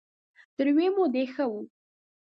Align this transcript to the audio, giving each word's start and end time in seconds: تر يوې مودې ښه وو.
تر 0.55 0.65
يوې 0.71 0.87
مودې 0.95 1.23
ښه 1.33 1.45
وو. 1.51 1.61